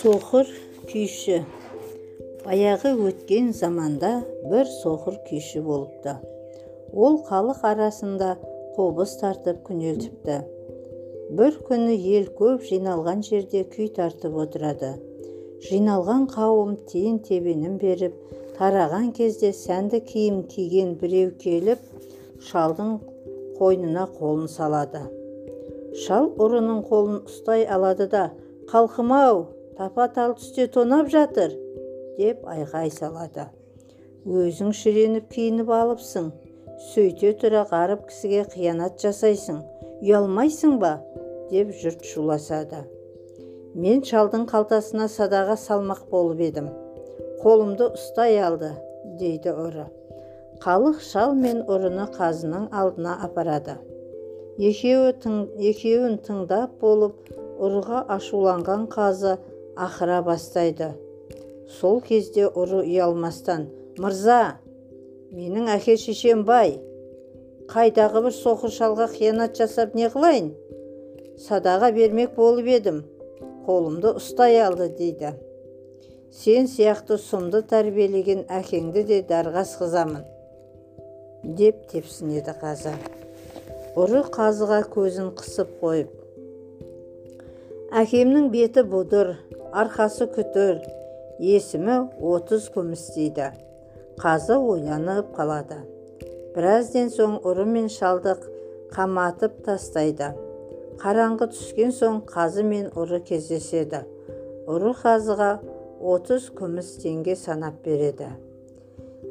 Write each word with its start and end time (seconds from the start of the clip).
соқыр 0.00 0.50
күйші. 0.90 1.38
Баяғы 2.44 2.90
өткен 3.08 3.46
заманда 3.56 4.10
бір 4.44 4.66
соқыр 4.68 5.16
күйші 5.30 5.62
болыпты. 5.64 6.12
Ол 6.92 7.16
халық 7.30 7.64
арасында 7.64 8.36
қобыз 8.76 9.16
тартып 9.22 9.62
күнелтіпті. 9.70 10.36
Бір 11.40 11.56
күні 11.64 11.96
ел 11.96 12.28
көп 12.36 12.66
жиналған 12.68 13.24
жерде 13.24 13.64
күй 13.64 13.88
тартып 13.88 14.36
отырады. 14.44 14.90
Жиналған 15.64 16.28
қауым 16.34 16.76
тиын 16.92 17.16
тебенін 17.24 17.80
беріп 17.80 18.12
тараған 18.58 19.16
кезде 19.16 19.54
сәнді 19.56 20.04
киім 20.04 20.42
киген 20.52 20.94
біреу 21.00 21.32
келіп 21.40 21.78
шалдың 22.50 23.00
қойнына 23.60 24.08
қолын 24.16 24.48
салады. 24.50 25.04
Шал 26.02 26.30
ұрының 26.40 26.82
қолын 26.88 27.22
ұстай 27.28 27.66
алады 27.68 28.08
да 28.10 28.30
қалқым-ау 28.72 29.44
тапа 29.78 30.08
тал 30.16 30.34
түсте 30.40 30.66
тонап 30.74 31.10
жатыр 31.12 31.54
деп 32.18 32.42
айғай 32.48 32.90
салады. 32.94 33.46
Өзің 34.26 34.74
шіреніп 34.76 35.30
киініп 35.32 35.70
алыпсың 35.76 36.32
сөйте 36.90 37.36
тұра 37.40 37.66
ғарып 37.70 38.08
кісіге 38.10 38.46
қиянат 38.54 39.00
жасайсың 39.04 39.62
ұялмайсың 40.00 40.78
ба? 40.82 40.98
деп 41.50 41.72
жұрт 41.74 42.04
шуласады. 42.06 42.84
Мен 43.74 44.04
шалдың 44.06 44.46
қалтасына 44.50 45.08
садаға 45.10 45.56
салмақ 45.58 46.06
болып 46.12 46.40
едім 46.46 46.70
қолымды 47.40 47.86
ұстай 47.96 48.36
алды 48.44 48.70
дейді 49.18 49.54
ұры. 49.56 49.86
Халық 50.60 50.98
шал 51.00 51.30
мен 51.32 51.62
ұрыны 51.72 52.04
қазының 52.12 52.66
алдына 52.76 53.14
апарады. 53.24 53.78
Екеуі 54.60 55.14
тың, 55.22 55.36
екеуін 55.56 56.18
тыңдап 56.26 56.74
болып 56.82 57.30
ұрыға 57.64 58.02
ашуланған 58.12 58.82
қазы 58.92 59.38
ақыра 59.80 60.18
бастайды. 60.26 60.90
Сол 61.80 62.02
кезде 62.04 62.44
ұры 62.50 62.82
ұялмастан 62.82 63.70
мырза 64.04 64.58
менің 65.32 65.70
әке 65.78 65.94
шешем 66.02 66.42
бай 66.44 66.74
қайдағы 67.70 68.26
бір 68.26 68.34
соқыр 68.36 68.74
шалға 68.74 69.06
қиянат 69.14 69.56
жасап 69.56 69.94
не 69.96 70.10
қылайын? 70.12 70.50
Садаға 71.40 71.88
бермек 71.96 72.34
болып 72.36 72.68
едім 72.68 72.98
қолымды 73.64 74.12
ұстай 74.20 74.60
алды 74.60 74.90
дейді. 74.98 75.32
Сен 76.36 76.68
сияқты 76.68 77.16
сұмды 77.16 77.62
тәрбиелеген 77.70 78.44
әкеңді 78.60 79.06
де 79.08 79.22
дарға 79.24 79.64
асқызамын 79.64 80.28
деп 81.44 81.86
тепсінеді 81.92 82.56
қазы 82.60 82.94
ұры 84.00 84.26
қазыға 84.34 84.82
көзін 84.92 85.32
қысып 85.38 85.72
қойып 85.80 86.12
әкемнің 88.02 88.52
беті 88.52 88.84
бұдыр 88.92 89.34
арқасы 89.72 90.28
күтір 90.36 90.78
есімі 91.40 91.96
отыз 92.34 92.68
күміс 92.74 93.08
дейді 93.16 93.48
қазы 94.20 94.56
ойланып 94.58 95.30
қалады. 95.36 95.78
Біраздан 96.52 97.08
соң 97.14 97.38
ұры 97.46 97.64
мен 97.64 97.88
шалды 97.88 98.34
қаматып 98.92 99.62
тастайды. 99.64 100.32
Қараңғы 101.00 101.48
түскен 101.54 101.94
соң 101.96 102.20
қазы 102.28 102.64
мен 102.66 102.90
ұры 102.92 103.22
кездеседі. 103.24 104.02
Ұры 104.68 104.92
қазыға 105.00 105.54
отыз 106.00 106.50
күміс 106.58 106.98
теңге 107.00 107.36
санап 107.38 107.80
береді. 107.86 108.28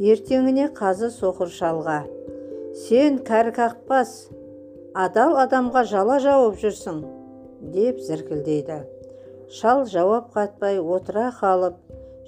Ертеңіне 0.00 0.68
қазы 0.76 1.10
соқыр 1.12 1.50
шалға. 1.52 1.98
Сен 2.84 3.18
кәрі 3.26 3.52
қақпас 3.58 4.14
адал 4.94 5.36
адамға 5.42 5.84
жала 5.90 6.20
жауып 6.22 6.56
жүрсің 6.62 7.02
деп 7.74 8.00
зіркілдейді. 8.00 8.78
Шал 9.52 9.84
жауап 9.84 10.32
қатпай 10.36 10.80
отыра 10.80 11.28
қалып 11.40 11.76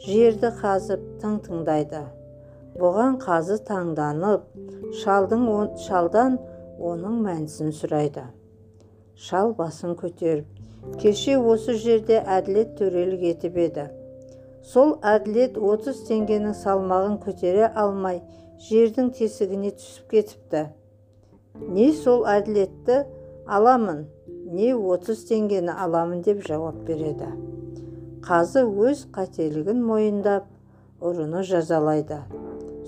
жерді 0.04 0.52
қазып 0.60 1.08
тың 1.22 1.41
тыңдайды 1.47 2.02
бұған 2.78 3.19
қазы 3.22 3.60
таңданып 3.69 4.46
шалдың 5.02 5.44
шалдан 5.86 6.38
оның 6.82 7.20
мәнісін 7.22 7.70
сұрайды. 7.70 8.25
Шал 9.14 9.54
басын 9.54 9.94
көтеріп 9.94 10.98
кеше 11.00 11.36
осы 11.38 11.76
жерде 11.78 12.19
әділет 12.19 12.75
төрелік 12.78 13.22
етіп 13.31 13.60
еді 13.66 13.84
сол 14.64 14.94
әділет 15.04 15.58
отыз 15.60 16.00
теңгенің 16.08 16.54
салмағын 16.56 17.19
көтере 17.25 17.69
алмай 17.69 18.22
жердің 18.69 19.10
тесігіне 19.19 19.75
түсіп 19.76 20.14
кетіпті. 20.14 20.62
Не 21.75 21.91
сол 21.94 22.25
әділетті 22.30 23.02
аламын 23.47 24.06
не 24.54 24.72
отыз 24.75 25.25
теңгені 25.28 25.75
аламын 25.84 26.22
деп 26.26 26.41
жауап 26.47 26.80
береді. 26.88 27.28
Қазы 28.25 28.64
өз 28.64 29.04
қателігін 29.14 29.82
мойындап 29.84 30.48
ұрыны 31.04 31.44
жазалайды. 31.44 32.22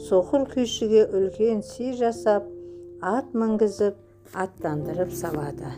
Соқыр 0.08 0.46
күйшіге 0.52 1.04
үлкен 1.12 1.60
сый 1.64 1.92
жасап 1.98 2.48
ат 3.02 3.34
мінгізіп 3.36 4.00
аттандырып 4.32 5.12
салады. 5.12 5.74